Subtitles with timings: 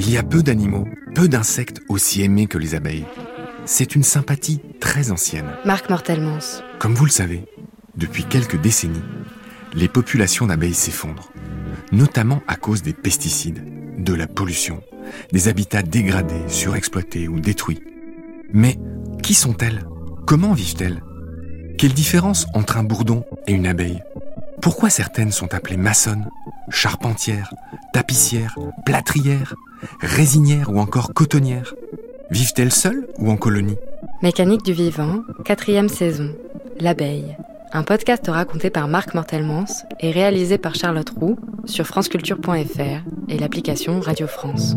[0.00, 3.04] Il y a peu d'animaux, peu d'insectes aussi aimés que les abeilles.
[3.64, 5.50] C'est une sympathie très ancienne.
[5.64, 6.62] Marc Mortelmans.
[6.78, 7.44] Comme vous le savez,
[7.96, 9.02] depuis quelques décennies,
[9.74, 11.32] les populations d'abeilles s'effondrent,
[11.90, 13.64] notamment à cause des pesticides,
[13.98, 14.82] de la pollution,
[15.32, 17.82] des habitats dégradés, surexploités ou détruits.
[18.52, 18.78] Mais
[19.22, 19.84] qui sont-elles?
[20.26, 21.02] Comment vivent-elles?
[21.76, 24.02] Quelle différence entre un bourdon et une abeille?
[24.62, 26.28] Pourquoi certaines sont appelées maçonnes,
[26.70, 27.52] charpentières,
[27.92, 29.54] tapissières, plâtrières,
[30.00, 31.74] résinières ou encore cotonnières
[32.30, 33.76] Vivent-elles seules ou en colonie?
[34.22, 36.34] Mécanique du vivant, quatrième saison.
[36.78, 37.36] L'abeille.
[37.72, 44.00] Un podcast raconté par Marc Mortelmans et réalisé par Charlotte Roux sur franceculture.fr et l'application
[44.00, 44.76] Radio France.